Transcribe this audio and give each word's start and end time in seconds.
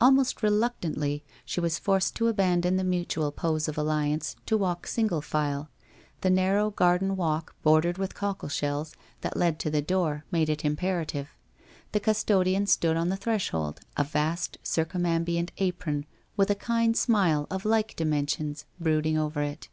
Almost 0.00 0.42
reluctantly, 0.42 1.22
she 1.44 1.60
was 1.60 1.78
forced 1.78 2.14
to 2.16 2.28
abandon 2.28 2.76
the 2.78 2.82
mutual 2.82 3.30
pose 3.30 3.68
of 3.68 3.76
alliance 3.76 4.34
to 4.46 4.56
walk 4.56 4.86
single 4.86 5.20
file. 5.20 5.68
The 6.22 6.30
narrow 6.30 6.70
garden 6.70 7.14
walk 7.14 7.54
bordered 7.62 7.98
with 7.98 8.14
cockleshells 8.14 8.94
that 9.20 9.36
led 9.36 9.58
to 9.58 9.70
the 9.70 9.82
door 9.82 10.24
made 10.30 10.48
it 10.48 10.64
imperative. 10.64 11.28
The 11.92 12.00
custodian 12.00 12.64
stood 12.66 12.96
on 12.96 13.10
the 13.10 13.18
threshold, 13.18 13.80
a 13.98 14.04
vast 14.04 14.56
circumambient 14.62 15.52
apron 15.58 16.06
with 16.38 16.48
a 16.48 16.54
kind 16.54 16.96
smile 16.96 17.46
of 17.50 17.66
like 17.66 17.94
dimensions 17.96 18.64
brooding 18.80 19.18
over 19.18 19.42
it. 19.42 19.68